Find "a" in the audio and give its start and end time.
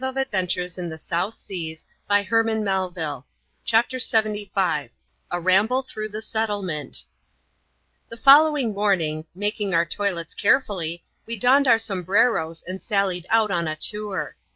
5.29-5.39, 13.67-13.75